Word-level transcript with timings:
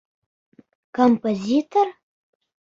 Композитор? 0.97 1.87